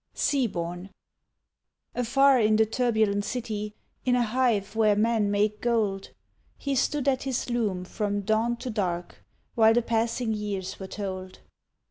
SEA 0.15 0.47
BORN 0.47 0.89
Afar 1.93 2.39
in 2.39 2.55
the 2.55 2.65
turbulent 2.65 3.23
city, 3.23 3.75
In 4.03 4.15
a 4.15 4.23
hive 4.23 4.75
where 4.75 4.95
men 4.95 5.29
make 5.29 5.61
gold, 5.61 6.09
He 6.57 6.73
stood 6.73 7.07
at 7.07 7.21
his 7.21 7.51
loom 7.51 7.85
from 7.85 8.21
dawn 8.21 8.57
to 8.57 8.71
dark, 8.71 9.23
While 9.53 9.75
the 9.75 9.83
passing 9.83 10.33
years 10.33 10.79
were 10.79 10.87
told. 10.87 11.41